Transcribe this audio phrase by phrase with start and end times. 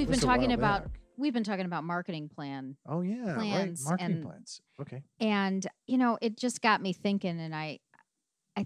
[0.00, 1.00] We've been That's a while talking about back.
[1.18, 3.90] we've been talking about marketing plan Oh yeah, plans right.
[3.90, 4.60] Marketing and- plans.
[4.80, 5.02] Okay.
[5.20, 7.80] and you know it just got me thinking and i
[8.56, 8.64] i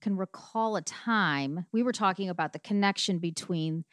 [0.00, 3.84] can recall a time we were talking about the connection between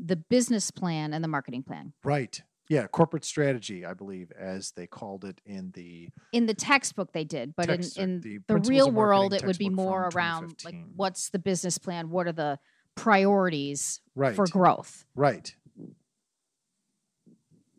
[0.00, 2.42] the business plan and the marketing plan Right.
[2.68, 7.24] Yeah, corporate strategy, I believe, as they called it in the in the textbook they
[7.24, 10.74] did but text- in in the, the real world it would be more around like
[10.96, 12.58] what's the business plan what are the
[12.96, 14.34] priorities right.
[14.34, 15.54] for growth right.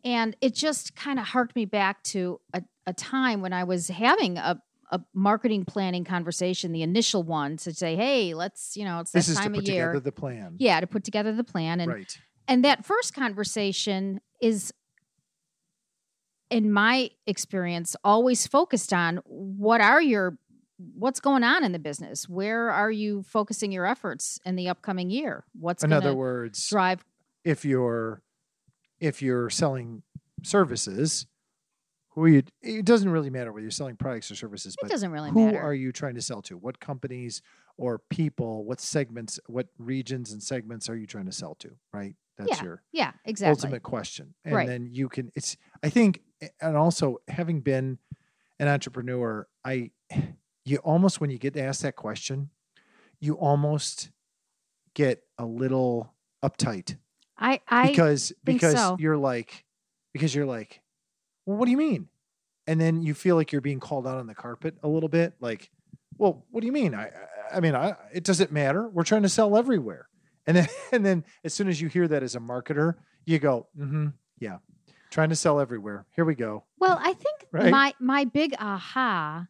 [0.04, 3.88] And it just kind of harked me back to a, a time when i was
[3.88, 4.60] having a
[4.90, 9.24] a marketing planning conversation, the initial one to say, "Hey, let's you know, it's that
[9.24, 10.56] This time of year." together the plan.
[10.58, 12.18] yeah, to put together the plan, and Right.
[12.46, 14.70] and that first conversation is
[16.50, 20.36] in my experience always focused on what are your
[20.94, 25.08] what's going on in the business where are you focusing your efforts in the upcoming
[25.08, 27.02] year what's In other words, drive
[27.44, 28.20] if you're
[29.02, 30.02] if you're selling
[30.44, 31.26] services,
[32.10, 34.90] who are you it doesn't really matter whether you're selling products or services, it but
[34.90, 36.56] doesn't really who matter are you trying to sell to?
[36.56, 37.42] What companies
[37.76, 41.72] or people, what segments, what regions and segments are you trying to sell to?
[41.92, 42.14] Right?
[42.38, 44.34] That's your yeah exactly ultimate question.
[44.44, 44.68] And Right.
[44.68, 46.22] then you can it's I think
[46.60, 47.98] and also having been
[48.60, 49.90] an entrepreneur, I
[50.64, 52.50] you almost when you get asked that question,
[53.20, 54.10] you almost
[54.94, 56.14] get a little
[56.44, 56.96] uptight
[57.42, 58.96] i i because because so.
[58.98, 59.64] you're like
[60.12, 60.80] because you're like,
[61.46, 62.08] well, what do you mean?
[62.66, 65.34] And then you feel like you're being called out on the carpet a little bit,
[65.40, 65.70] like,
[66.18, 66.94] well, what do you mean?
[66.94, 67.10] I I-
[67.54, 68.88] I mean, I, it doesn't matter.
[68.88, 70.08] We're trying to sell everywhere.
[70.46, 72.94] And then and then as soon as you hear that as a marketer,
[73.26, 74.08] you go, mm-hmm,
[74.40, 74.58] yeah,
[75.10, 76.06] trying to sell everywhere.
[76.16, 76.64] Here we go.
[76.78, 77.70] Well, I think Right?
[77.70, 79.46] my my big aha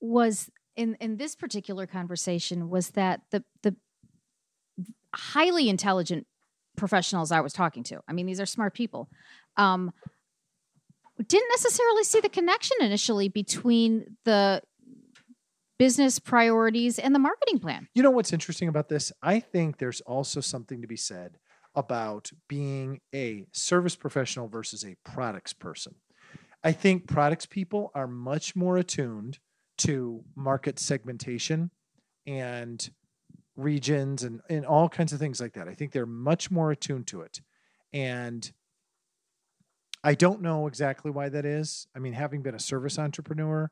[0.00, 3.74] was in in this particular conversation was that the the
[5.14, 6.26] highly intelligent
[6.76, 8.00] professionals I was talking to.
[8.08, 9.08] I mean, these are smart people.
[9.56, 9.92] Um,
[11.28, 14.62] didn't necessarily see the connection initially between the
[15.78, 17.88] business priorities and the marketing plan.
[17.94, 19.12] You know what's interesting about this?
[19.22, 21.38] I think there's also something to be said
[21.74, 25.94] about being a service professional versus a products person.
[26.62, 29.38] I think products people are much more attuned
[29.78, 31.70] to market segmentation
[32.26, 32.88] and
[33.56, 35.68] regions and, and all kinds of things like that.
[35.68, 37.40] I think they're much more attuned to it.
[37.92, 38.50] And
[40.04, 41.86] I don't know exactly why that is.
[41.94, 43.70] I mean, having been a service entrepreneur,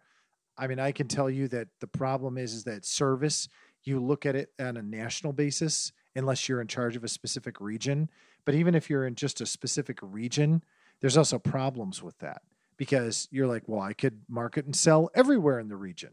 [0.57, 3.49] I mean, I can tell you that the problem is is that service,
[3.83, 7.61] you look at it on a national basis unless you're in charge of a specific
[7.61, 8.11] region.
[8.45, 10.63] But even if you're in just a specific region,
[11.01, 12.43] there's also problems with that
[12.77, 16.11] because you're like, well, I could market and sell everywhere in the region.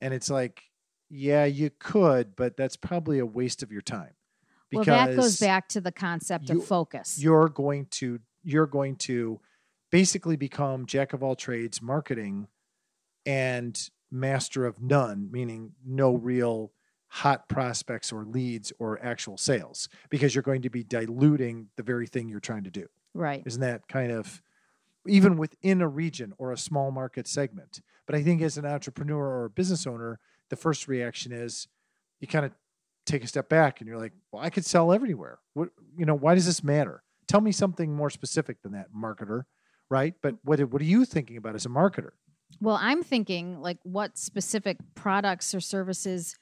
[0.00, 0.62] And it's like,
[1.14, 4.14] yeah, you could, but that's probably a waste of your time.
[4.72, 7.18] well, that goes back to the concept you- of focus.
[7.20, 9.38] you're going to you're going to
[9.90, 12.48] basically become jack of all trades marketing
[13.26, 16.72] and master of none meaning no real
[17.06, 22.06] hot prospects or leads or actual sales because you're going to be diluting the very
[22.06, 23.42] thing you're trying to do right.
[23.46, 24.42] isn't that kind of
[25.06, 29.24] even within a region or a small market segment but i think as an entrepreneur
[29.24, 30.18] or a business owner
[30.52, 31.66] the first reaction is
[32.20, 32.52] you kind of
[33.06, 35.40] take a step back and you're like well i could sell everywhere.
[35.54, 37.02] What you know why does this matter?
[37.26, 39.42] Tell me something more specific than that marketer
[39.92, 40.14] right?
[40.22, 42.12] But what what are you thinking about as a marketer?
[42.60, 46.34] Well, I'm thinking like what specific products or services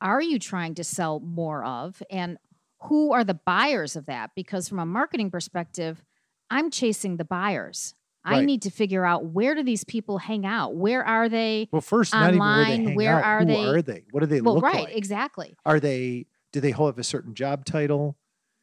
[0.00, 2.02] are you trying to sell more of?
[2.10, 2.38] And
[2.84, 4.30] who are the buyers of that?
[4.34, 6.02] Because from a marketing perspective,
[6.48, 7.94] I'm chasing the buyers.
[8.24, 8.44] I Right.
[8.44, 10.74] need to figure out where do these people hang out?
[10.76, 11.68] Where are they?
[11.72, 13.24] well first not even where they Online, hang where out.
[13.24, 15.56] are Who they- are they what do they well, look right, like exactly.
[15.64, 18.16] Are they do they have a certain job title?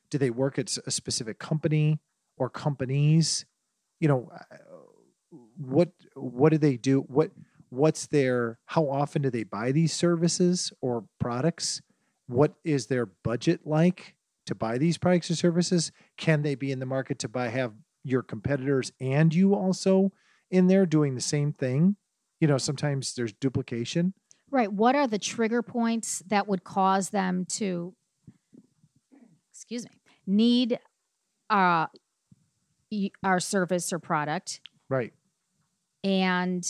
[0.10, 2.00] Do they work at a specific company
[2.38, 3.46] or companies?
[4.00, 4.56] You know, uh,
[5.58, 7.02] what what do they do?
[7.02, 7.32] What
[7.70, 11.82] what's their how often do they buy these services or products?
[12.28, 14.16] What is their budget like
[14.46, 15.92] to buy these products or services?
[16.18, 17.74] Can they be in the market to buy have
[18.08, 20.12] your competitors and you also
[20.50, 21.96] in there doing the same thing?
[22.40, 24.14] You know, sometimes there's duplication.
[24.50, 24.72] Right.
[24.72, 27.94] What are the trigger points that would cause them to,
[29.52, 29.92] excuse me,
[30.26, 30.80] need
[31.50, 31.88] uh,
[33.24, 34.62] our service or product?
[34.90, 35.14] Right.
[36.04, 36.66] And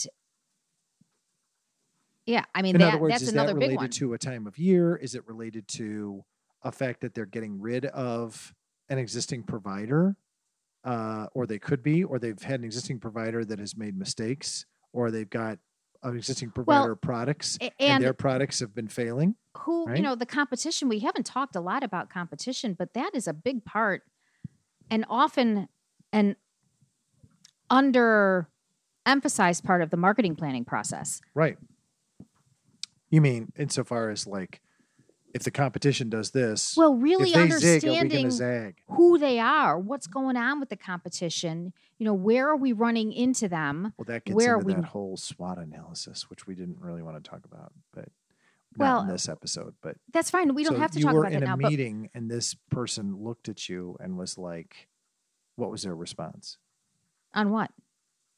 [2.26, 3.90] yeah, I mean, In that, other words, that's is another that big related one.
[3.90, 4.96] to a time of year?
[4.96, 6.24] Is it related to
[6.62, 8.52] a fact that they're getting rid of
[8.88, 10.16] an existing provider,
[10.84, 14.66] uh, or they could be, or they've had an existing provider that has made mistakes,
[14.92, 15.58] or they've got
[16.02, 19.34] an existing provider of products and, and their products have been failing?
[19.58, 19.96] who, right?
[19.96, 23.32] you know, the competition, we haven't talked a lot about competition, but that is a
[23.32, 24.02] big part
[24.90, 25.68] and often
[26.12, 26.36] an
[27.70, 28.48] under
[29.04, 31.20] emphasized part of the marketing planning process.
[31.34, 31.58] Right.
[33.10, 34.60] You mean insofar as like
[35.38, 38.76] if the competition does this, Well, really zig, we understanding zag?
[38.88, 43.12] who they are, what's going on with the competition, you know, where are we running
[43.12, 43.92] into them?
[43.96, 47.22] Well, that gets where into we- that whole SWOT analysis, which we didn't really want
[47.22, 48.08] to talk about, but
[48.76, 49.74] Well, in this episode.
[49.80, 50.52] But That's fine.
[50.54, 51.56] We don't so have to you talk were about in it a now.
[51.56, 54.88] But meeting, and this person looked at you and was like,
[55.54, 56.58] "What was their response
[57.32, 57.70] on what?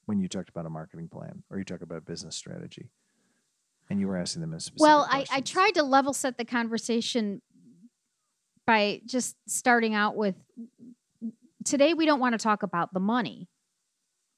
[0.05, 2.91] when you talked about a marketing plan or you talked about a business strategy?"
[3.90, 6.44] And you were asking them a specific Well, I, I tried to level set the
[6.44, 7.42] conversation
[8.66, 10.37] by just starting out with
[11.64, 13.48] today we don't want to talk about the money.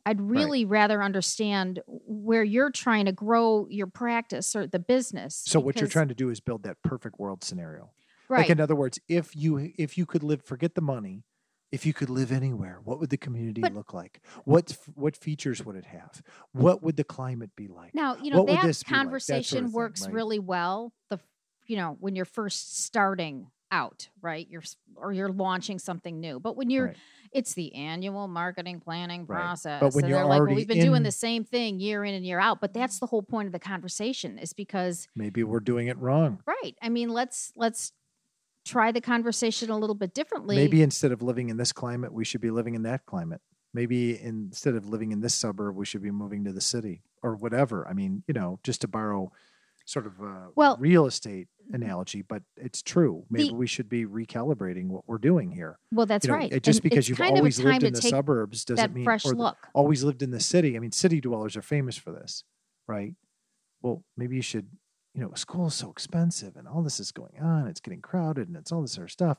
[0.04, 5.42] I'd really rather understand where you're trying to grow your practice or the business.
[5.46, 7.90] So what you're trying to do is build that perfect world scenario.
[8.28, 8.40] right?
[8.40, 11.24] Like in other words, if you if you could live, forget the money.
[11.72, 14.20] If you could live anywhere, what would the community But- look like?
[14.44, 16.22] What what features would it have?
[16.52, 17.94] What would the climate be like?
[17.94, 18.86] Now, you know, What that this like?
[18.86, 20.12] That sort conversation of thing, works right?
[20.12, 20.92] really well.
[21.08, 21.18] The,
[21.66, 24.46] you know, when you're first starting out, right?
[24.50, 24.62] You're,
[24.96, 26.38] or you're launching something new.
[26.38, 26.96] But when you're, Right.
[27.32, 29.38] it's the annual marketing planning Right.
[29.38, 29.80] process.
[29.94, 32.26] when and you're they're like, well, we've been doing the same thing year in and
[32.26, 32.60] year out.
[32.60, 36.42] But that's the whole point of the conversation is because, Maybe we're doing it wrong.
[36.44, 36.74] right.
[36.82, 37.92] I mean, let's, let's
[38.64, 40.56] try the conversation a little bit differently.
[40.56, 43.40] Maybe instead of living in this climate, we should be living in that climate.
[43.74, 47.36] Maybe instead of living in this suburb, we should be moving to the city or
[47.36, 47.88] whatever.
[47.88, 49.32] I mean, you know, just to borrow
[49.86, 51.82] sort of a Well- real estate mm-hmm.
[51.82, 53.24] analogy, but it's true.
[53.30, 55.78] Maybe The- we should be recalibrating what we're doing here.
[55.90, 56.62] well, that's You know, right.
[56.62, 59.24] Just And because you've kind of a always lived in the suburbs doesn't mean fresh
[59.26, 60.76] or the- always lived in the city.
[60.76, 62.44] I mean, city dwellers are famous for this,
[62.86, 63.16] right?
[63.80, 64.68] Well, maybe you should,
[65.14, 67.66] you know, school is so expensive and all this is going on.
[67.66, 69.38] It's getting crowded and it's all this other stuff.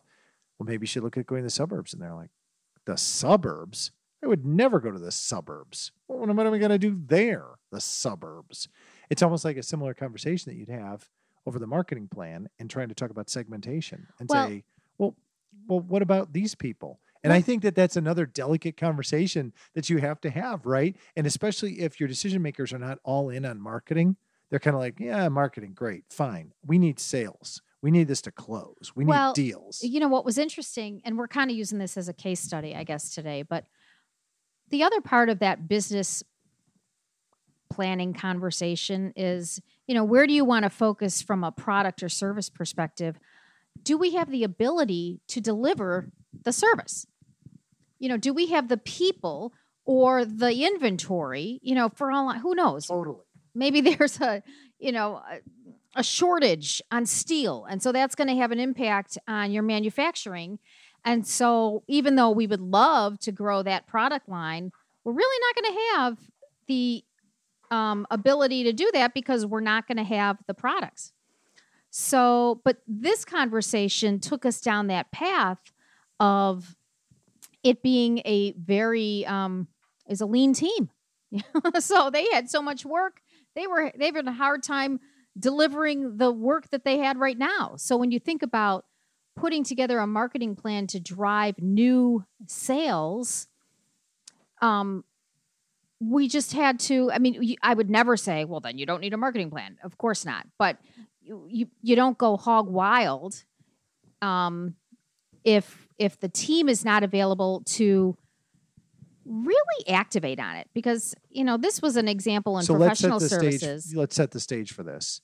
[0.57, 1.93] Well, maybe you should look at going to the suburbs.
[1.93, 2.29] And they're like,
[2.85, 3.91] the suburbs?
[4.23, 5.91] I would never go to the suburbs.
[6.07, 7.45] Well, what am I going to do there?
[7.71, 8.69] The suburbs.
[9.09, 11.09] It's almost like a similar conversation that you'd have
[11.45, 14.63] over the marketing plan and trying to talk about segmentation and Well- say,
[14.97, 15.15] well,
[15.67, 16.99] well, what about these people?
[17.23, 20.97] And I think that that's another delicate conversation that you have to have, right?
[21.15, 24.17] And especially if your decision makers are not all in on marketing,
[24.53, 26.51] they're kind of like, yeah, marketing, great, fine.
[26.63, 27.63] We need sales.
[27.81, 28.91] We need this to close.
[28.95, 29.79] We need Well, deals.
[29.81, 32.75] you know what was interesting and we're kind of using this as a case study
[32.75, 33.65] i guess today but
[34.69, 36.21] the other part of that business
[37.71, 42.09] planning conversation is you know where do you want to focus from a product or
[42.09, 43.17] service perspective
[43.81, 46.11] do we have the ability to deliver
[46.43, 47.07] the service
[47.97, 49.51] you know do we have the people
[49.85, 53.22] or the inventory you know for all who knows Totally.
[53.55, 54.43] Maybe there's a
[54.79, 55.39] you know a,
[55.99, 60.59] a shortage on steel and so that's going to have an impact on your manufacturing.
[61.05, 64.71] And so even though we would love to grow that product line
[65.03, 66.17] we're really not going to have
[66.67, 67.03] the
[67.71, 71.11] um, ability to do that because we're not going to have the products.
[71.89, 75.71] So but this conversation took us down that path
[76.19, 76.75] of
[77.63, 79.67] it being a very um,
[80.07, 80.89] is a lean team.
[81.79, 83.21] So they had so much work
[83.55, 84.99] they were they've had a hard time
[85.37, 87.75] delivering the work that they had right now.
[87.77, 88.85] So when you think about
[89.35, 93.47] putting together a marketing plan to drive new sales,
[94.61, 95.03] um,
[95.99, 97.11] we just had to.
[97.11, 99.97] I mean, I would never say, "Well, then you don't need a marketing plan." Of
[99.97, 100.47] course not.
[100.57, 100.77] But
[101.21, 103.43] you you, you don't go hog wild
[104.21, 104.75] um,
[105.43, 108.17] if if the team is not available to
[109.25, 113.19] really activate on it because you know this was an example in so let's professional
[113.19, 113.95] services stage.
[113.95, 115.21] Let's set the stage for this.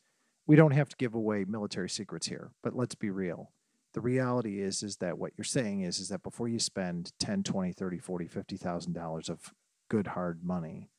[0.47, 3.51] We don't have to give away military secrets here, but let's be real.
[3.93, 7.43] The reality is is that what you're saying is is that before you spend 10,
[7.43, 9.53] 20, 30, 40, 50,000 dollars of
[9.89, 10.89] good hard money,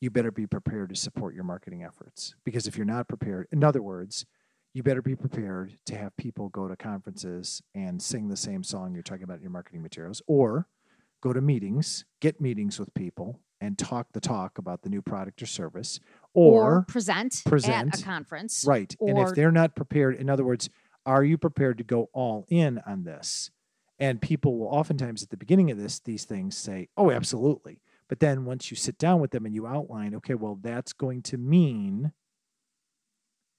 [0.00, 3.64] you better be prepared to support your marketing efforts because if you're not prepared, in
[3.64, 4.26] other words,
[4.74, 8.94] you better be prepared to have people go to conferences and sing the same song
[8.94, 10.68] you're talking about in your marketing materials or
[11.20, 15.42] go to meetings, get meetings with people and talk the talk about the new product
[15.42, 15.98] or service
[16.32, 18.94] or, or, present, present, at a conference right.
[19.00, 20.70] and if they're not prepared, in other words,
[21.04, 23.50] are you prepared to go all in on this?
[23.98, 28.20] And people will oftentimes at the beginning of this these things say, "Oh, absolutely." But
[28.20, 31.36] then once you sit down with them and you outline, okay, well, that's going to
[31.36, 32.12] mean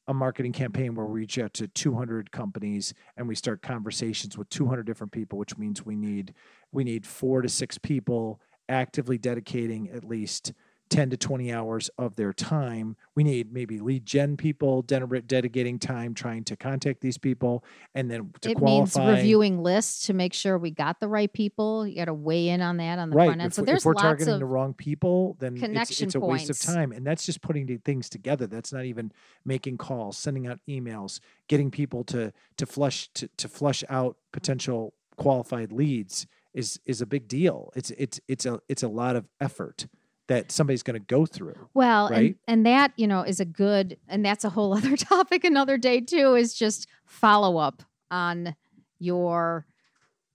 [0.09, 4.49] a marketing campaign where we reach out to 200 companies and we start conversations with
[4.49, 6.33] 200 different people, which means we need
[6.71, 10.51] we need four to six people actively dedicating at least
[10.89, 12.95] 10 to 20 hours of their time.
[13.15, 18.31] We need maybe lead gen people dedicating time trying to contact these people and then
[18.41, 19.05] to it qualify.
[19.05, 21.85] means reviewing lists to make sure we got the right people.
[21.85, 23.27] You got to weigh in on that on the right.
[23.27, 23.51] front end.
[23.51, 26.15] If, So there's if we're lots targeting of the wrong people, then it's, connection it's
[26.15, 26.91] a waste of time.
[26.91, 28.47] And that's just putting things together.
[28.47, 29.11] That's not even
[29.45, 34.93] making calls, sending out emails, getting people to to flush to, to flush out potential
[35.17, 37.71] qualified leads is is a big deal.
[37.75, 39.85] It's it's it's a it's a lot of effort
[40.29, 41.55] that somebody's going to go through.
[41.73, 45.43] Well, and, and that, you know, is a good, and that's a whole other topic
[45.43, 48.55] another day too, is just follow up on
[48.99, 49.65] your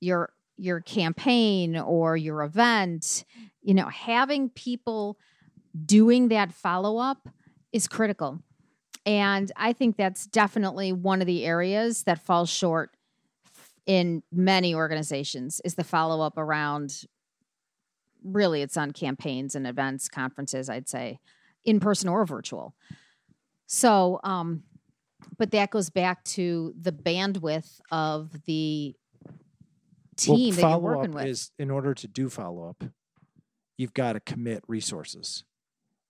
[0.00, 3.24] your your campaign or your event.
[3.62, 5.18] You know, having people
[5.86, 7.28] doing that follow up
[7.72, 8.40] is critical.
[9.06, 12.90] And I think that's definitely one of the areas that falls short
[13.86, 17.04] in many organizations is the follow up around
[18.24, 21.20] really it's on campaigns and events, conferences, I'd say,
[21.64, 22.74] in person or virtual.
[23.66, 24.64] So, um,
[25.38, 28.94] but that goes back to the bandwidth of the
[30.16, 31.26] team that you're working with.
[31.26, 32.84] is in order to do follow up,
[33.76, 35.44] you've got to commit resources.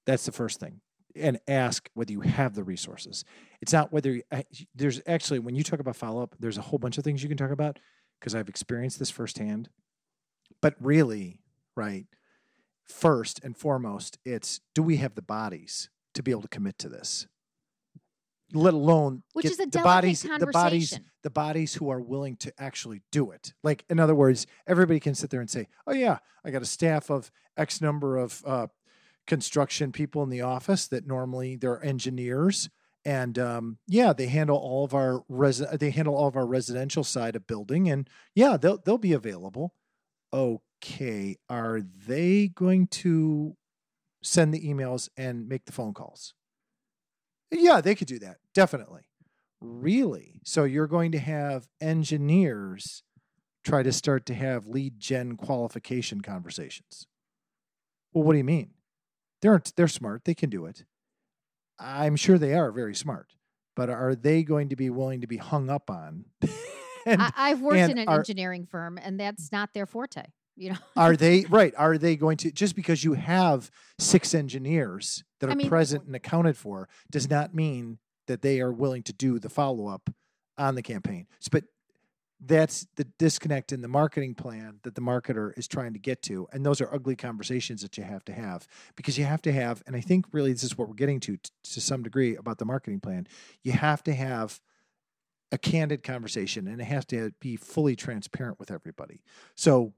[0.06, 0.80] That's the first thing.
[1.16, 3.24] And ask whether you have the resources.
[3.60, 4.22] It's not whether you,
[4.74, 7.28] there's actually, when you talk about follow up, there's a whole bunch of things you
[7.28, 7.78] can talk about
[8.18, 9.68] because I've experienced this firsthand.
[10.60, 11.40] But really,
[11.76, 12.06] right,
[12.84, 16.88] first and foremost, it's do we have the bodies to be able to commit to
[16.88, 17.26] this?
[18.52, 22.36] Let alone Which get is a the bodies, the bodies the bodies who are willing
[22.36, 23.54] to actually do it.
[23.64, 26.66] Like, in other words, everybody can sit there and say, "Oh yeah, I got a
[26.66, 28.66] staff of X number of uh,
[29.26, 32.68] construction people in the office that normally they're engineers,
[33.04, 37.02] and um, yeah, they handle all of our resi- they handle all of our residential
[37.02, 39.74] side of building, and yeah, they'll they'll be available."
[40.32, 40.60] Okay,
[41.48, 43.56] are they going to
[44.22, 46.34] send the emails and make the phone calls?
[47.50, 48.38] Yeah, they could do that.
[48.54, 49.02] Definitely.
[49.60, 50.40] Really?
[50.44, 53.02] So you're going to have engineers
[53.64, 57.06] try to start to have lead gen qualification conversations.
[58.12, 58.70] Well, what do you mean?
[59.42, 60.24] They're they're smart.
[60.24, 60.84] They can do it.
[61.78, 63.34] I'm sure they are very smart.
[63.76, 66.26] But are they going to be willing to be hung up on?
[67.06, 70.24] and I, I've worked in an are- engineering firm, and that's not their forte.
[70.56, 71.74] You know, are they right?
[71.76, 76.04] Are they going to just because you have six engineers that are I mean- present
[76.04, 80.10] and accounted for does not mean that they are willing to do the follow up
[80.56, 81.26] on the campaign.
[81.50, 81.64] But
[82.40, 86.46] that's the disconnect in the marketing plan that the marketer is trying to get to,
[86.52, 89.82] and those are ugly conversations that you have to have because you have to have,
[89.86, 92.64] and I think really this is what we're getting to to some degree about the
[92.64, 93.26] marketing plan.
[93.62, 94.60] You have to have
[95.52, 99.22] a candid conversation, and it has to be fully transparent with everybody.
[99.54, 99.94] So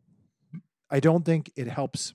[0.90, 2.14] I don't think it helps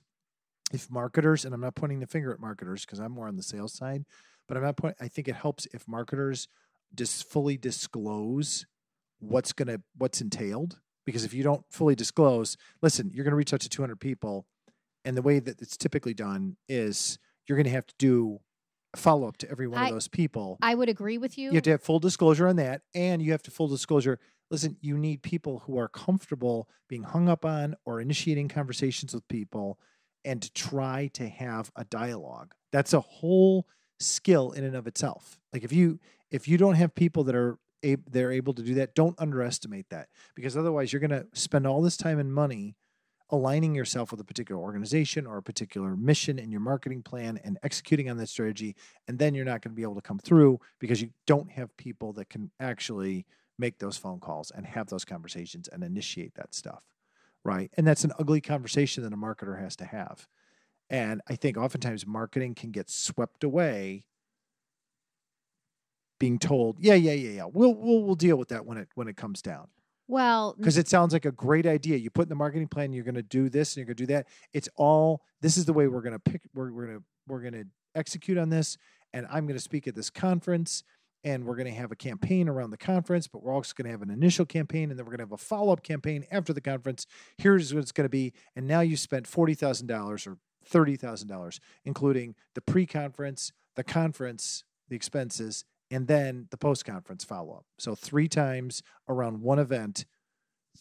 [0.72, 3.42] if marketers, and I'm not pointing the finger at marketers because I'm more on the
[3.42, 4.04] sales side,
[4.48, 4.96] but I'm not point.
[5.00, 6.48] I think it helps if marketers
[6.94, 8.66] just fully disclose
[9.20, 10.78] what's gonna what's entailed.
[11.04, 14.46] Because if you don't fully disclose, listen, you're gonna reach out to 200 people,
[15.04, 18.40] and the way that it's typically done is you're gonna have to do
[18.94, 20.58] follow up to every one I- of those people.
[20.62, 21.48] I would agree with you.
[21.48, 24.18] You have to have full disclosure on that, and you have to full disclosure.
[24.52, 29.26] Listen, you need people who are comfortable being hung up on or initiating conversations with
[29.28, 29.78] people,
[30.26, 32.52] and to try to have a dialogue.
[32.70, 33.66] That's a whole
[33.98, 35.40] skill in and of itself.
[35.54, 35.98] Like if you
[36.30, 40.08] if you don't have people that are they're able to do that, don't underestimate that
[40.36, 42.76] because otherwise you're going to spend all this time and money
[43.30, 47.58] aligning yourself with a particular organization or a particular mission in your marketing plan and
[47.62, 48.76] executing on that strategy
[49.08, 51.74] and then you're not going to be able to come through because you don't have
[51.78, 53.24] people that can actually
[53.62, 56.82] make those phone calls and have those conversations and initiate that stuff
[57.44, 60.26] right and that's an ugly conversation that a marketer has to have
[60.90, 64.04] and i think oftentimes marketing can get swept away
[66.18, 69.08] being told yeah yeah yeah yeah we'll we'll, we'll deal with that when it when
[69.08, 69.68] it comes down
[70.08, 71.96] well, because it sounds like a great idea.
[71.96, 74.02] You put in the marketing plan, you're going to do this and you're going to
[74.02, 74.26] do that.
[74.52, 76.42] It's all this is the way we're going to pick.
[76.52, 77.64] We're, we're going to we're going to
[77.94, 78.76] execute on this,
[79.12, 80.84] and I'm going to speak at this conference,
[81.24, 83.90] and we're going to have a campaign around the conference, but we're also going to
[83.90, 86.52] have an initial campaign, and then we're going to have a follow up campaign after
[86.52, 87.06] the conference.
[87.38, 90.96] Here's what it's going to be, and now you spent forty thousand dollars or thirty
[90.96, 97.24] thousand dollars, including the pre conference, the conference, the expenses, and then the post conference
[97.24, 97.64] follow up.
[97.78, 100.06] So three times around one event,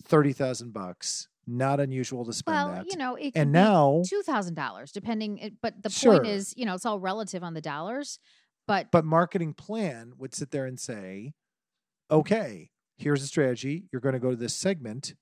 [0.04, 1.28] thirty thousand bucks.
[1.48, 2.86] Not unusual to spend well, that.
[2.92, 5.58] you know, it and be now, two thousand dollars, depending.
[5.60, 6.14] But the Sure.
[6.14, 8.20] point is, you know, it's all relative on the dollars.
[8.68, 11.34] But but marketing plan would sit there and say,
[12.10, 13.86] okay, here's a strategy.
[13.92, 15.16] You're going to go to this segment,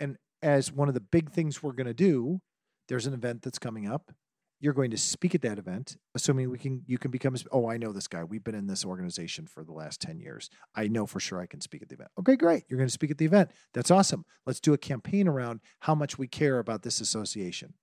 [0.00, 2.40] and as one of the big things we're going to do,
[2.88, 4.12] there's an event that's coming up.
[4.60, 7.76] you're going to speak at that event, assuming we can you can become oh, I
[7.76, 8.24] know this guy.
[8.24, 10.48] We've been in this organization for the last 10 years.
[10.74, 12.10] I know for sure I can speak at the event.
[12.18, 12.64] Okay, great.
[12.68, 13.50] You're going to speak at the event.
[13.74, 14.24] That's awesome.
[14.46, 17.74] Let's do a campaign around how much we care about this association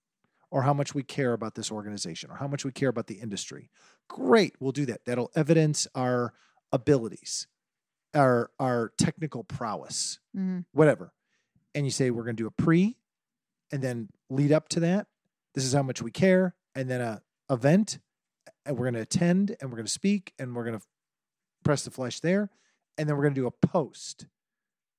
[0.51, 3.15] or how much we care about this organization or how much we care about the
[3.15, 3.69] industry.
[4.09, 4.53] Great.
[4.59, 5.05] We'll do that.
[5.05, 6.33] That'll evidence our
[6.71, 7.47] abilities,
[8.13, 10.65] our our technical prowess Mhm.
[10.71, 11.13] whatever.
[11.73, 12.97] And you say, we're going to do a pre
[13.71, 15.07] and then lead up to that.
[15.53, 16.55] This is how much we care.
[16.75, 17.99] And then a event
[18.65, 20.85] and we're going to attend and we're going to speak and we're going to
[21.63, 22.49] press the flesh there.
[22.97, 24.27] And then we're going to do a post.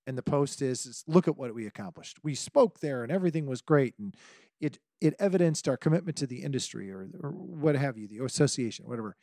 [0.07, 2.19] And the post is, is look at what we accomplished.
[2.23, 3.95] We spoke there and everything was great.
[3.99, 4.17] And
[4.61, 8.87] it, it evidenced our commitment to the industry or, or what have you, the association,
[8.87, 9.17] whatever.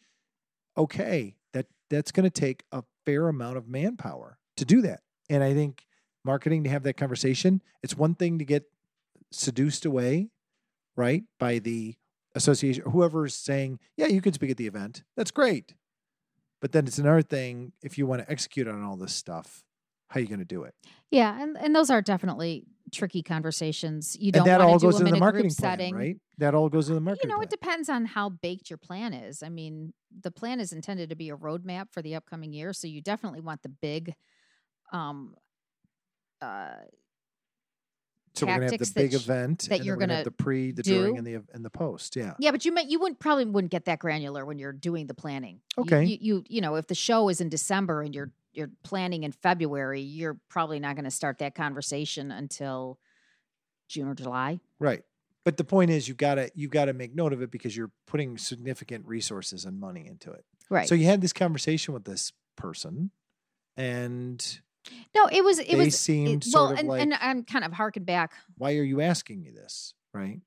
[0.78, 5.02] Okay, that that's going to take a fair amount of manpower to do that.
[5.30, 5.86] And I think
[6.24, 7.62] marketing to have that conversation.
[7.84, 8.66] It's one thing to get
[9.32, 10.30] seduced away,
[10.96, 11.96] right, by the
[12.36, 15.04] association, whoever's saying, yeah, you can speak at the event.
[15.16, 15.74] That's great.
[16.62, 19.64] But then it's another thing if you want to execute on all this stuff,
[20.10, 20.74] how are you going to do it?
[21.12, 24.16] Yeah, and, and those are definitely tricky conversations.
[24.20, 25.72] You don't and that want all to do goes them into in the marketing plan,
[25.78, 25.96] setting.
[25.96, 26.18] right?
[26.40, 27.48] That all goes into the marketing You know, plan.
[27.48, 29.42] it depends on how baked your plan is.
[29.44, 32.88] I mean, the plan is intended to be a roadmap for the upcoming year, so
[32.88, 34.14] you definitely want the big
[34.92, 35.36] um
[36.42, 36.72] uh
[38.36, 40.72] so we're to have the big event that and you're gonna gonna have the pre,
[40.72, 40.94] the do.
[41.00, 42.16] during, and the and the post.
[42.16, 42.34] Yeah.
[42.40, 45.14] Yeah, but you might you wouldn't probably wouldn't get that granular when you're doing the
[45.14, 45.60] planning.
[45.78, 46.06] You- Okay.
[46.06, 49.32] You you, you know, if the show is in December and you're you're planning in
[49.32, 53.00] February, you're probably not going to start that conversation until
[53.88, 54.60] June or July.
[54.80, 55.04] Right.
[55.46, 57.76] But the point is, you've got to you've got to make note of it because
[57.76, 60.46] you're putting significant resources and money into it.
[60.70, 60.88] Right.
[60.88, 63.12] So you had this conversation with this person,
[63.78, 64.60] and
[65.16, 67.44] no, it was it they was it- seemed well, sort of and, like, and I'm
[67.44, 70.42] kind of harking back "Why are you asking me this?" Right?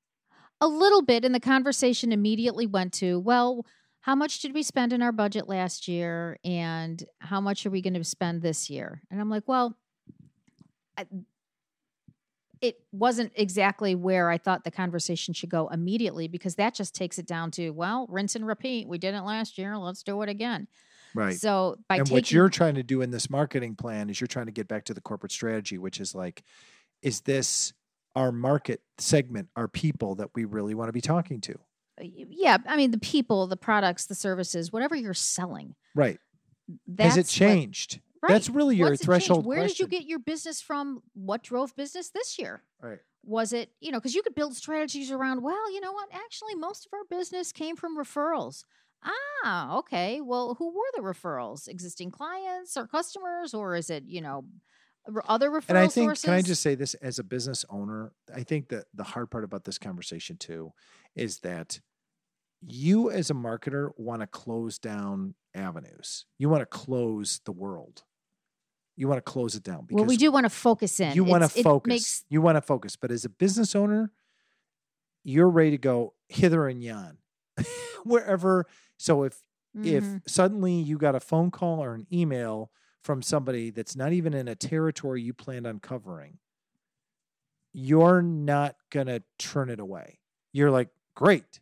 [0.61, 3.67] a little bit, and the conversation immediately went to, well,
[4.03, 7.81] how much did we spend in our budget last year, and how much are we
[7.81, 9.01] going to spend this year?
[9.11, 9.77] And I'm like, well,
[10.99, 11.07] I,
[12.61, 17.19] it wasn't exactly where I thought the conversation should go immediately because that just takes
[17.19, 18.87] it down to, well, rinse and repeat.
[18.87, 19.77] We did it last year.
[19.79, 20.69] Let's do it again.
[21.15, 21.37] Right.
[21.37, 24.29] So by and taking, what you're trying to do in this marketing plan is you're
[24.29, 26.43] trying to get back to the corporate strategy, which is like,
[27.03, 27.73] is this
[28.15, 31.59] our market segment, our people that we really want to be talking to?
[32.31, 36.19] Yeah, I mean, the people, the products, the services, whatever you're selling, Right.
[36.99, 38.01] Has it what- changed?
[38.23, 38.29] right.
[38.33, 41.03] That's really your What's threshold Where did you get your business from?
[41.15, 42.63] What drove business this year?
[42.81, 42.99] Right.
[43.25, 46.09] Was it, you know, because you could build strategies around, well, you know what?
[46.13, 48.65] Actually, most of our business came from referrals.
[49.45, 50.21] Ah, okay.
[50.21, 51.69] Well, who were the referrals?
[51.69, 54.45] Existing clients or customers, or is it, you know,
[55.29, 56.25] other referral And I think, sources?
[56.25, 58.13] can I just say this as a business owner?
[58.35, 60.73] I think that the hard part about this conversation too
[61.17, 61.81] is that
[62.67, 66.27] you as a marketer want to close down avenues.
[66.39, 68.05] You want to close the world.
[68.97, 71.15] You want to close it down because well, we do want to focus in.
[71.15, 71.89] you want It's- to focus.
[71.89, 72.95] makes- you want to focus.
[72.97, 74.13] But as a business owner,
[75.25, 77.19] you're ready to go hither and yon,
[78.05, 78.67] wherever.
[78.99, 79.43] So if
[79.75, 80.29] if Mhm.
[80.29, 82.71] suddenly you got a phone call or an email
[83.03, 86.39] from somebody that's not even in a territory you planned on covering,
[87.73, 90.21] you're not going to turn it away.
[90.53, 91.61] You're like, great,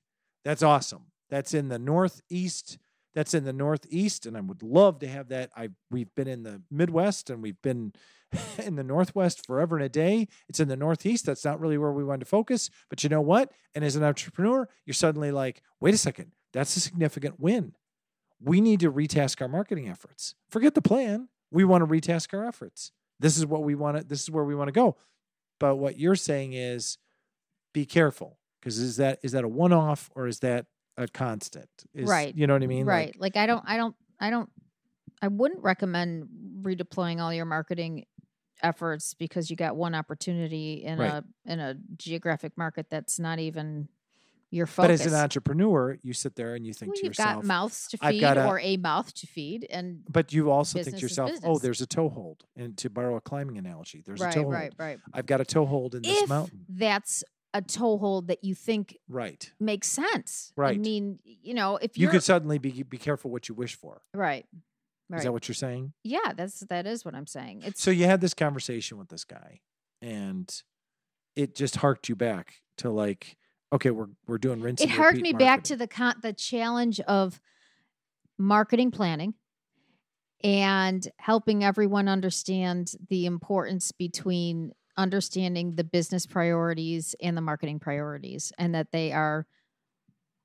[0.50, 1.02] that's awesome.
[1.28, 2.76] That's in the Northeast.
[3.14, 5.52] That's in the Northeast, and I would love to have that.
[5.56, 7.92] I we've been in the Midwest and we've been
[8.58, 10.26] in the Northwest forever and a day.
[10.48, 11.24] It's in the Northeast.
[11.24, 12.68] That's not really where we want to focus.
[12.88, 13.52] But you know what?
[13.76, 17.76] And as an entrepreneur, you're suddenly like, wait a second, that's a significant win.
[18.42, 20.34] We need to retask our marketing efforts.
[20.48, 21.28] Forget the plan.
[21.52, 22.90] We want to retask our efforts.
[23.20, 24.96] This is what we want to, this is where we want to go.
[25.60, 26.98] But what you're saying is
[27.72, 28.39] be careful.
[28.60, 31.68] Because is that is that a one off or is that a constant?
[31.94, 32.34] Is, Right.
[32.34, 32.84] You know what I mean?
[32.86, 33.14] right.
[33.18, 34.50] Like, Like, I don't, I don't, I don't,
[35.22, 36.28] I wouldn't recommend
[36.62, 38.04] redeploying all your marketing
[38.62, 41.12] efforts because you got one opportunity in Right.
[41.12, 43.88] a in a geographic market that's not even
[44.50, 44.88] your focus.
[44.98, 47.44] but as an entrepreneur, you sit there and you think well, to you've yourself, got
[47.44, 51.00] mouths to feed a- or a mouth to feed, and but you also think to
[51.02, 52.44] yourself, oh, there's a toehold.
[52.56, 54.52] And to borrow a climbing analogy, there's a right, toehold.
[54.52, 54.98] right, right.
[55.14, 56.66] I've got a toehold in this If mountain.
[56.68, 59.52] that's a toehold that you think Right.
[59.58, 60.76] makes sense, Right.
[60.76, 64.02] I mean, you know, if You could suddenly be be careful what you wish for.
[64.14, 64.46] right,
[65.12, 65.92] Is that what you're saying?
[66.04, 67.62] yeah, that's that is what I'm saying.
[67.64, 69.60] It's So you had this conversation with this guy,
[70.00, 70.48] and
[71.34, 73.36] it just harked you back to like,
[73.72, 74.80] okay, we're we're doing rinse.
[74.80, 77.40] it harked me back to the con- the challenge of
[78.38, 79.34] marketing planning
[80.42, 88.52] and helping everyone understand the importance between understanding the business priorities and the marketing priorities
[88.58, 89.46] and that they are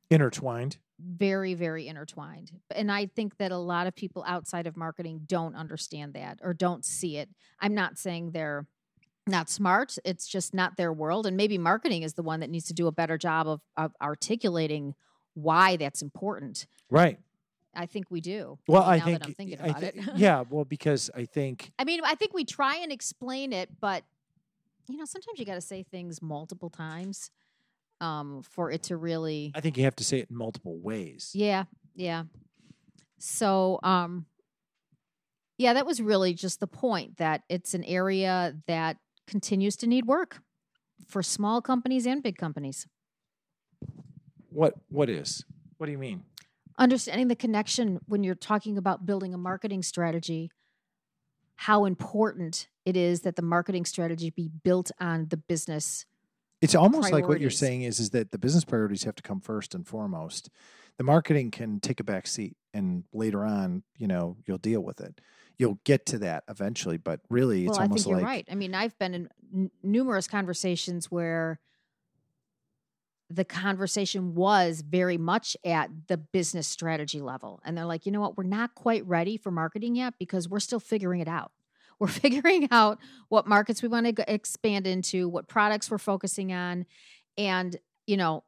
[0.10, 0.78] Intertwined.
[1.00, 2.52] very very intertwined.
[2.72, 6.54] And i think that a lot of people outside of marketing don't understand that or
[6.54, 7.30] don't see it.
[7.60, 8.65] I'm not saying they're
[9.28, 9.98] not smart.
[10.06, 11.26] It's just not their world.
[11.26, 13.91] And maybe marketing is the one that needs to do a better job of, of
[14.00, 14.94] articulating
[15.34, 16.68] why that's important.
[16.89, 17.18] Right.
[17.74, 18.60] i think we do.
[18.68, 19.96] Well, I now think that i'm thinking I about it.
[20.15, 24.04] yeah, well, because I think i mean i think we try and explain it but
[24.88, 27.32] you know sometimes you got to say things multiple times
[28.02, 31.32] um, for it to really I think you have to say it in multiple ways.
[31.34, 32.24] Yeah, yeah.
[33.17, 34.26] So, um,
[35.58, 40.06] yeah, that was really just the point that it's an area that continues to need
[40.06, 40.41] work
[41.08, 42.86] for small companies and big companies.
[44.50, 45.43] What what is?
[45.78, 46.24] What do you mean?
[46.78, 50.52] Understanding the connection when you're talking about building a marketing strategy,
[51.56, 56.06] how important it is that the marketing strategy be built on the business.
[56.62, 59.41] It's almost like what you're saying is is that the business priorities have to come
[59.41, 60.50] first and foremost.
[60.98, 65.02] The marketing can take a back seat and later on, you know, you'll deal with
[65.02, 65.19] it.
[65.58, 68.48] You'll get to that eventually, but really it's well, I almost think you're like right.
[68.50, 71.60] I mean, I've been in n- numerous conversations where
[73.30, 77.60] the conversation was very much at the business strategy level.
[77.65, 78.38] And they're like, you know what?
[78.38, 81.52] We're not quite ready for marketing yet because we're still figuring it out.
[82.00, 86.86] We're figuring out what markets we want to expand into, what products we're focusing on.
[87.38, 88.44] And, you know,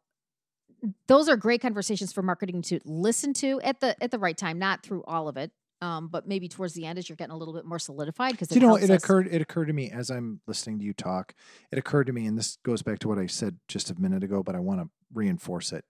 [1.08, 4.60] those are great conversations for marketing to listen to at the at the right time,
[4.60, 5.52] not through all of it.
[5.80, 8.52] Um, but maybe towards the end as you're getting a little bit more solidified because
[8.52, 11.36] you know, it occurred it occurred to me as I'm listening to you talk.
[11.72, 14.24] It occurred to me, and this goes back to what I said just a minute
[14.24, 15.86] ago, but I want to reinforce it.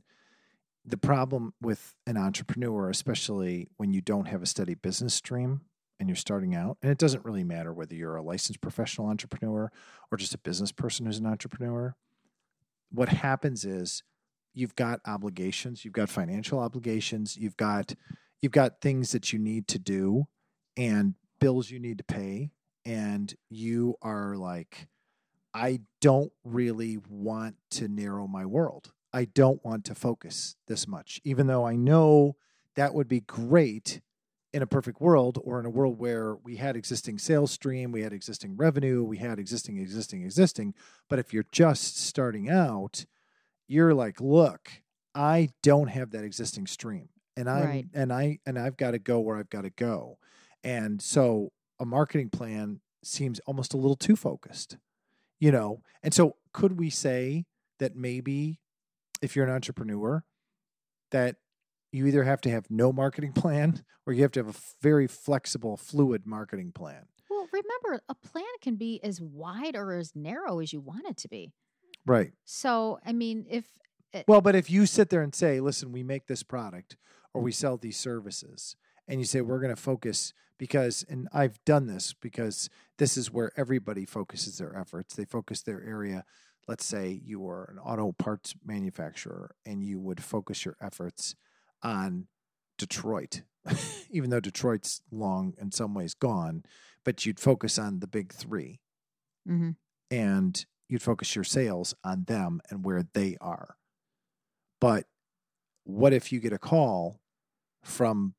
[0.84, 5.62] The problem with an entrepreneur, especially when you don't have a steady business stream
[6.00, 9.72] and you're starting out, and it doesn't really matter whether you're a licensed professional entrepreneur
[10.12, 11.96] or just a business person who's an entrepreneur.
[12.92, 14.04] What happens is
[14.54, 17.94] you've got obligations, you've got financial obligations, you've got
[18.42, 20.28] you've got things that you need to do
[20.76, 22.52] and bills you need to pay
[22.86, 24.88] and you are like
[25.54, 28.94] I don't really want to narrow my world.
[29.12, 32.36] I don't want to focus this much even though I know
[32.76, 34.02] that would be great
[34.54, 38.02] in a perfect world or in a world where we had existing sales stream, we
[38.02, 40.74] had existing revenue, we had existing existing existing,
[41.10, 43.06] but if you're just starting out,
[43.68, 44.72] you're like, look,
[45.14, 47.86] I don't have that existing stream and I'm Right.
[47.94, 50.18] and I and I've got to go where I've got to go.
[50.64, 54.78] And so a marketing plan seems almost a little too focused,
[55.40, 55.82] you know.
[56.02, 57.46] And so could we say
[57.80, 58.60] that maybe
[59.22, 60.24] if you're an entrepreneur
[61.12, 61.36] that
[61.92, 65.08] you either have to have no marketing plan or you have to have a very
[65.08, 67.06] flexible fluid marketing plan.
[67.30, 71.18] Well, remember, a plan can be as wide or as narrow as you want it
[71.18, 71.52] to be.
[72.06, 72.32] Right.
[72.46, 73.66] So, I mean, if
[74.28, 76.98] Well, but if you sit there and say, listen, we make this product
[77.34, 78.76] or we sell these services,
[79.08, 83.32] and you say, we're going to focus because, and I've done this because this is
[83.32, 85.16] where everybody focuses their efforts.
[85.16, 86.26] They focus their area.
[86.68, 91.36] Let's say you are an auto parts manufacturer and you would focus your efforts
[91.84, 92.28] on
[92.78, 93.42] Detroit,
[94.10, 96.64] even though Detroit's long in some ways gone,
[97.04, 98.80] but you'd focus on the big three
[99.48, 99.76] Mhm.
[100.12, 103.78] and you'd focus your sales on them and where they are.
[104.80, 105.08] But
[105.84, 107.22] what if you get a call
[107.84, 108.36] from,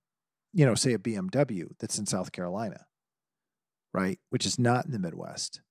[0.53, 2.87] you know, say a BMW that's in South Carolina,
[3.93, 4.21] right?
[4.31, 5.63] Which is not in the Midwest.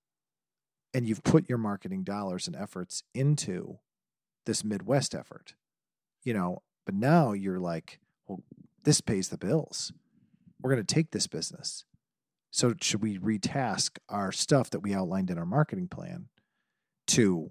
[0.94, 3.78] And you've put your marketing dollars and efforts into
[4.46, 5.54] this Midwest effort,
[6.24, 8.42] you know, but now you're like, well,
[8.82, 9.92] this pays the bills.
[10.58, 11.84] We're going to take this business.
[12.50, 16.28] So should we retask our stuff that we outlined in our marketing plan
[17.08, 17.50] to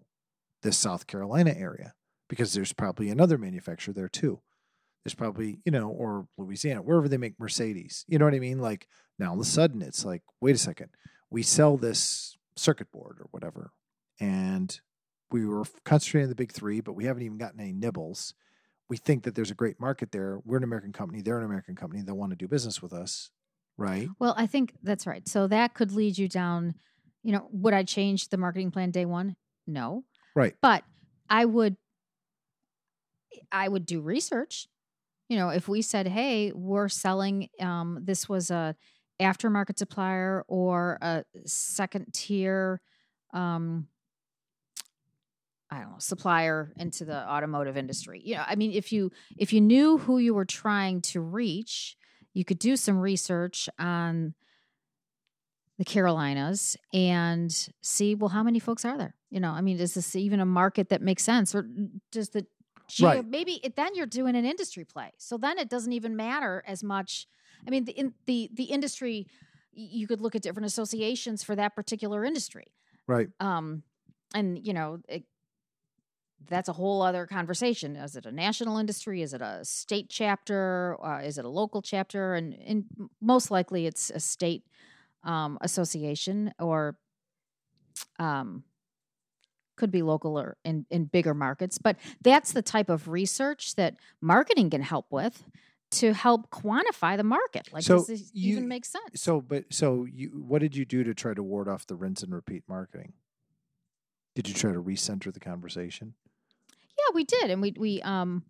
[0.63, 1.93] the South Carolina area?
[2.28, 4.41] Because there's probably another manufacturer there too.
[5.06, 8.06] There's probably, you know, or Louisiana, wherever they make Mercedes.
[8.08, 8.58] You know what I mean?
[8.58, 8.88] Like
[9.19, 10.89] now all of a sudden it's like, wait a second,
[11.30, 13.69] we sell this circuit board or whatever.
[14.19, 14.82] And
[15.30, 18.34] we were concentrating on the big three, but we haven't even gotten any nibbles.
[18.89, 20.39] We think that there's a great market there.
[20.45, 23.32] We're an American company, they're an American company, they want to do business with us,
[23.78, 24.08] right?
[24.19, 25.28] well, I think that's right.
[25.28, 26.76] So that could lead you down,
[27.23, 29.36] you know, would I change the marketing plan day one?
[29.65, 30.06] No.
[30.36, 30.56] Right.
[30.62, 30.84] But
[31.30, 31.76] I would
[33.52, 34.67] I would do research.
[35.30, 38.76] You know, if we said, "Hey, we're selling um this was a
[39.21, 42.80] aftermarket supplier or a second tier
[43.34, 43.88] um
[45.69, 48.21] I don't know, supplier into the automotive industry.
[48.23, 51.97] You know, I mean, if you if you knew who you were trying to reach,
[52.34, 54.34] you could do some research on
[55.77, 57.51] the Carolinas and
[57.82, 59.15] see, well, how many folks are there?
[59.30, 61.67] You know, I mean, is this even a market that makes sense, or
[62.12, 62.45] does the
[62.88, 63.25] Geo, Right.
[63.25, 65.12] maybe it, then you're doing an industry play.
[65.17, 67.27] So then it doesn't even matter as much.
[67.65, 69.27] I mean, the in, the the industry,
[69.73, 72.67] you could look at different associations for that particular industry.
[73.06, 73.27] Right.
[73.39, 73.84] Um,
[74.34, 75.25] and you know, it,
[76.50, 77.95] that's a whole other conversation.
[77.95, 79.21] Is it a national industry?
[79.21, 80.95] Is it a state chapter?
[81.04, 82.36] Uh, is it a local chapter?
[82.36, 82.86] And, and
[83.21, 84.63] most likely, it's a state
[85.23, 86.97] um, association or
[88.19, 88.63] um,
[89.76, 91.78] could be local or in, in bigger markets.
[91.78, 95.43] But that's the type of research that marketing can help with
[95.89, 97.69] to help quantify the market.
[97.71, 99.21] Like, So does this you- even make sense?
[99.21, 102.23] So, but so you, what did you do to try to ward off the rinse
[102.23, 103.13] and repeat marketing?
[104.38, 106.13] Did you try to recenter the conversation?
[106.69, 108.43] Yeah, we did, and we we um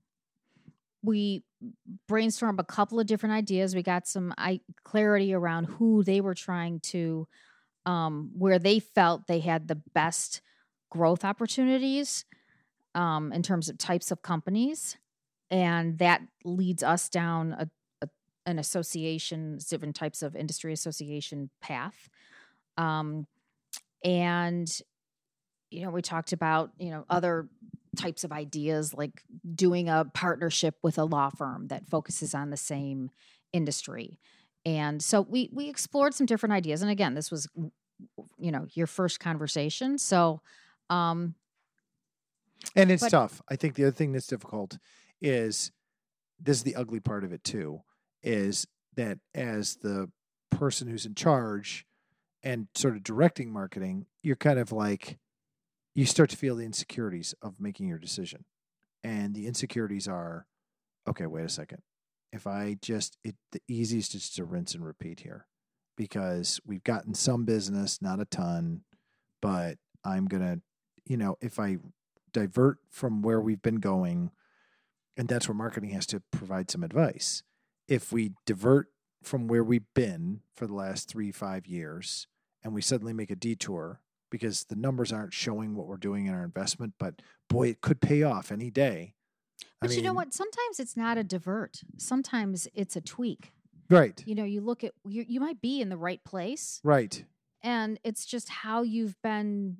[1.02, 1.46] we
[2.12, 3.74] brainstormed a couple of different ideas.
[3.74, 7.26] We got some I, clarity around who they were trying to,
[7.86, 10.42] um, where they felt they had the best
[10.90, 12.26] growth opportunities,
[12.94, 14.98] um, in terms of types of companies,
[15.50, 17.70] and that leads us down a,
[18.02, 18.10] a
[18.46, 22.10] an association, different types of industry association path,
[22.76, 23.26] um,
[24.04, 24.82] and
[25.72, 27.48] you know we talked about you know other
[27.96, 29.24] types of ideas like
[29.56, 33.10] doing a partnership with a law firm that focuses on the same
[33.54, 34.20] industry.
[34.66, 36.82] And so we we explored some different ideas.
[36.82, 37.48] And again this was
[38.38, 39.98] you know your first conversation.
[39.98, 40.42] So
[40.90, 41.36] um
[42.76, 43.42] And it's But- tough.
[43.50, 44.78] I think the other thing that's difficult
[45.22, 45.72] is
[46.40, 47.82] this is the ugly part of it too,
[48.22, 50.12] is that as the
[50.52, 51.86] person who's in charge
[52.44, 55.18] and sort of directing marketing, you're kind of like
[55.98, 58.46] you start to feel the insecurities of making your decision.
[59.04, 60.46] And the insecurities are,
[61.10, 61.82] okay, wait a second.
[62.32, 65.48] If I just it the easiest is to rinse and repeat here
[65.98, 68.82] because we've gotten some business, not a ton,
[69.42, 70.60] but I'm gonna,
[71.04, 71.78] you know, if I
[72.32, 74.30] divert from where we've been going
[75.18, 77.42] and that's where marketing has to provide some advice
[77.88, 78.88] if we divert
[79.24, 82.28] from where we've been for the last three five years
[82.64, 86.34] and we suddenly make a detour because the numbers aren't showing what we're doing in
[86.34, 89.14] our investment but boy it could pay off any day.
[89.82, 90.34] I but you know what?
[90.34, 91.82] Sometimes it's not a divert.
[91.98, 93.52] Sometimes it's a tweak.
[93.90, 94.22] Right.
[94.26, 97.24] You know you look at you, you might be in the right place right.
[97.62, 99.78] and it's just how you've been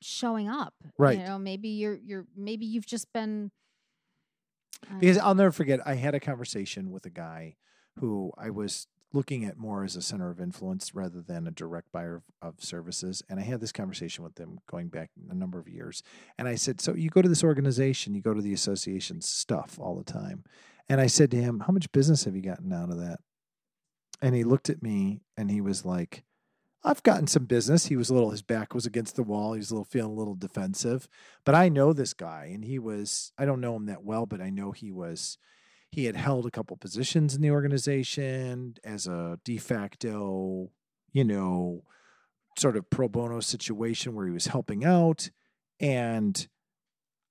[0.00, 0.74] showing up.
[0.98, 1.18] Right.
[1.18, 3.50] you know maybe you're you're maybe you've just been
[4.98, 7.56] because I'll never forget I had a conversation with a guy
[7.98, 11.92] who I was looking at more as a center of influence rather than a direct
[11.92, 15.58] buyer of, of services and I had this conversation with them going back a number
[15.58, 16.02] of years
[16.38, 19.78] and I said so you go to this organization you go to the association's stuff
[19.80, 20.44] all the time
[20.88, 23.20] and I said to him how much business have you gotten out of that
[24.20, 26.24] and he looked at me and he was like
[26.84, 27.86] I've gotten some business.
[27.86, 29.52] He was a little, his back was against the wall.
[29.52, 31.08] He was a little feeling a little defensive.
[31.44, 34.40] But I know this guy, and he was, I don't know him that well, but
[34.40, 35.38] I know he was,
[35.92, 40.70] he had held a couple positions in the organization as a de facto,
[41.12, 41.84] you know,
[42.58, 45.30] sort of pro bono situation where he was helping out.
[45.78, 46.48] And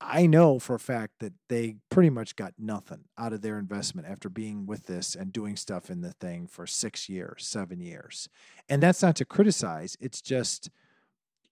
[0.00, 4.06] I know for a fact that they pretty much got nothing out of their investment
[4.08, 8.28] after being with this and doing stuff in the thing for six years, seven years.
[8.68, 10.70] And that's not to criticize, it's just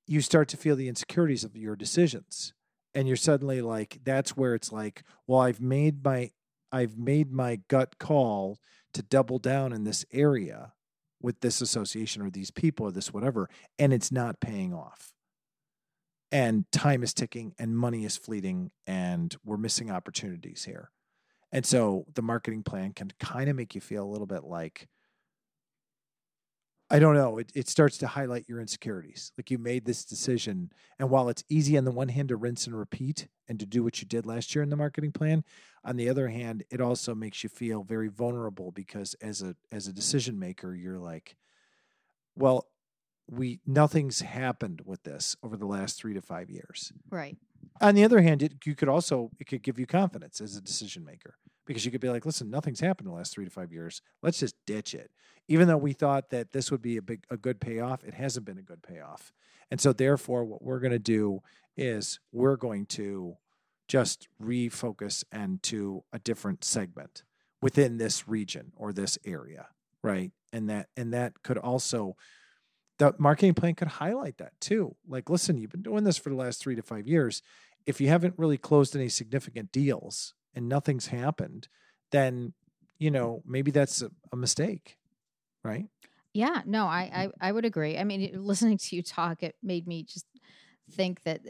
[0.06, 2.52] you start to feel the insecurities of your decisions.
[2.94, 6.30] And you're suddenly like, that's where it's like, well, I've made my
[6.72, 8.58] I've made my gut call
[8.94, 10.72] to double down in this area
[11.22, 15.12] with this association or these people or this whatever, and it's not paying off
[16.32, 20.90] and time is ticking and money is fleeting and we're missing opportunities here.
[21.52, 24.88] And so the marketing plan can kind of make you feel a little bit like
[26.92, 29.30] I don't know, it, it starts to highlight your insecurities.
[29.38, 30.72] Like you made this decision.
[30.98, 33.84] And while it's easy on the one hand to rinse and repeat and to do
[33.84, 35.44] what you did last year in the marketing plan,
[35.84, 39.86] on the other hand, it also makes you feel very vulnerable because as a as
[39.86, 41.36] a decision maker, you're like,
[42.36, 42.66] well,
[43.28, 46.92] we nothing's happened with this over the last three to five years.
[47.10, 47.36] right
[47.80, 50.60] On the other hand, it, you could also it could give you confidence as a
[50.60, 53.50] decision maker because you could be like, listen, nothing's happened in the last three to
[53.50, 54.02] five years.
[54.22, 55.10] Let's just ditch it.
[55.48, 58.44] Even though we thought that this would be a big a good payoff, it hasn't
[58.44, 59.32] been a good payoff.
[59.70, 61.40] And so therefore, what we're going to do
[61.76, 63.36] is we're going to
[63.90, 67.24] just refocus and to a different segment
[67.60, 69.66] within this region or this area,
[70.00, 70.30] right?
[70.52, 72.14] And that and that could also
[73.00, 74.94] the marketing plan could highlight that too.
[75.08, 77.42] Like, listen, you've been doing this for the last three to five years.
[77.84, 81.66] If you haven't really closed any significant deals and nothing's happened,
[82.12, 82.54] then
[82.96, 84.98] you know maybe that's a, a mistake,
[85.64, 85.86] right?
[86.32, 87.98] Yeah, no, I, I I would agree.
[87.98, 90.26] I mean, listening to you talk, it made me just
[90.92, 91.40] think that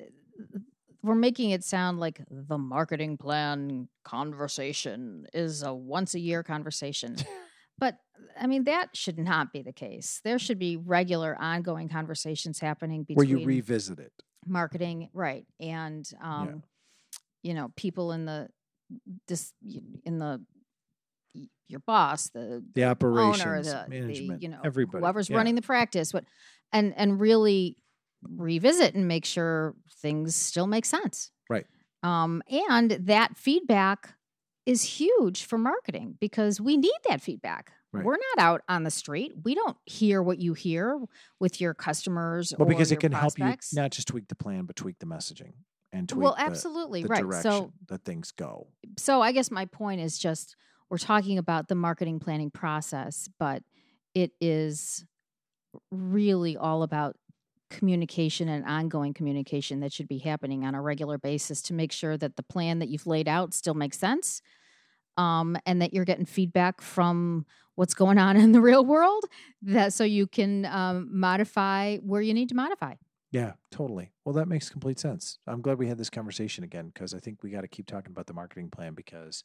[1.02, 7.16] we're making it sound like the marketing plan conversation is a once a year conversation.
[7.78, 7.96] but
[8.38, 10.20] I mean, that should not be the case.
[10.24, 14.12] There should be regular, ongoing conversations happening between Where you revisit it.
[14.46, 16.62] marketing, right, and um,
[17.42, 18.48] you know, people in the
[19.28, 19.52] this
[20.04, 20.44] in the
[21.68, 25.00] your boss, the The operations, owner, the, the management, you know, everybody.
[25.00, 25.36] whoever's Yeah.
[25.36, 26.24] running the practice, what
[26.72, 27.76] and and really
[28.22, 31.30] revisit and make sure things still make sense.
[31.48, 31.66] Right.
[32.02, 34.14] Um, and that feedback
[34.66, 37.72] is huge for marketing because we need that feedback.
[37.92, 38.04] Right.
[38.04, 39.32] We're not out on the street.
[39.42, 41.00] We don't hear what you hear
[41.40, 42.54] with your customers.
[42.56, 45.54] Well, because it can help you not just tweak the plan, but tweak the messaging
[45.92, 47.22] and tweak Well, the, absolutely the right.
[47.22, 48.68] direction So that things go.
[48.96, 50.54] so I guess my point is just
[50.88, 53.62] we're talking about the marketing planning process, but
[54.14, 55.04] it is
[55.90, 57.16] really all about
[57.70, 62.16] communication and ongoing communication that should be happening on a regular basis to make sure
[62.16, 64.42] that the plan that you've laid out still makes sense
[65.16, 69.24] um, and that you're getting feedback from what's going on in the real world
[69.62, 72.94] that so you can um, modify where you need to modify
[73.30, 74.10] Yeah, totally.
[74.24, 75.38] Well, that makes complete sense.
[75.46, 78.10] I'm glad we had this conversation again because I think we got to keep talking
[78.10, 79.44] about the marketing plan because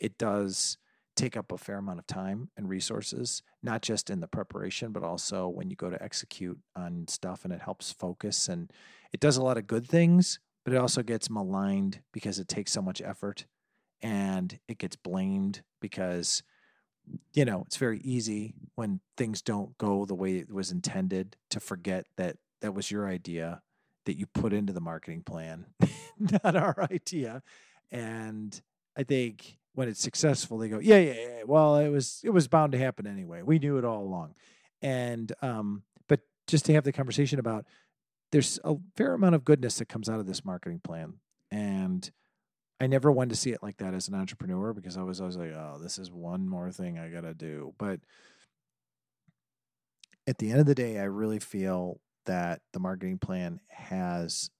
[0.00, 0.78] it does
[1.16, 5.02] take up a fair amount of time and resources, not just in the preparation, but
[5.02, 8.72] also when you go to execute on stuff and it helps focus and
[9.12, 12.72] it does a lot of good things, but it also gets maligned because it takes
[12.72, 13.46] so much effort
[14.02, 16.42] and it gets blamed because
[17.34, 21.60] you know, it's very easy when things don't go the way it was intended to
[21.60, 23.62] forget that that was your idea
[24.06, 25.66] that you put into the marketing plan,
[26.18, 27.42] not our idea.
[27.90, 28.60] And
[28.96, 31.42] I think when it's successful, they go, yeah, yeah, yeah.
[31.44, 33.42] Well, it was it was bound to happen anyway.
[33.42, 34.34] We knew it all along.
[34.80, 37.66] And um, but just to have the conversation about
[38.32, 41.14] there's a fair amount of goodness that comes out of this marketing plan.
[41.50, 42.10] And
[42.80, 45.36] I never wanted to see it like that as an entrepreneur because I was always
[45.36, 47.74] like, oh, this is one more thing I gotta do.
[47.76, 48.00] But
[50.26, 54.50] at the end of the day, I really feel that the marketing plan has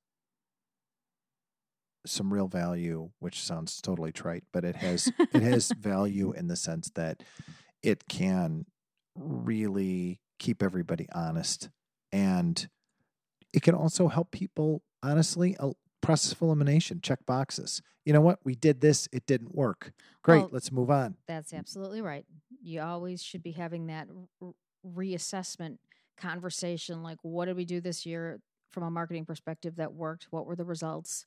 [2.06, 6.56] some real value, which sounds totally trite, but it has it has value in the
[6.56, 7.22] sense that
[7.82, 8.66] it can
[9.14, 11.70] really keep everybody honest
[12.12, 12.68] and
[13.54, 18.54] it can also help people honestly el- process elimination check boxes you know what we
[18.54, 19.92] did this it didn't work
[20.22, 22.24] great Well, let's move on That's absolutely right.
[22.62, 24.08] You always should be having that
[24.86, 25.78] reassessment
[26.16, 28.40] conversation like, what did we do this year
[28.70, 30.28] from a marketing perspective that worked?
[30.30, 31.26] What were the results?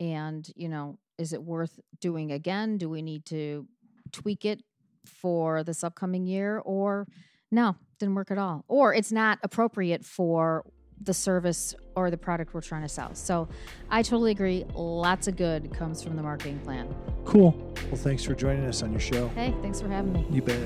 [0.00, 2.76] And, you know, is it worth doing again?
[2.78, 3.66] Do we need to
[4.12, 4.62] tweak it
[5.06, 6.58] for this upcoming year?
[6.64, 7.06] Or
[7.50, 8.64] no, didn't work at all.
[8.68, 10.64] Or it's not appropriate for
[11.00, 13.14] the service or the product we're trying to sell.
[13.14, 13.48] So
[13.90, 14.64] I totally agree.
[14.74, 16.94] Lots of good comes from the marketing plan.
[17.24, 17.50] cool
[17.88, 20.24] well thanks for joining us on your show Hey, thanks for having me.
[20.30, 20.58] you bet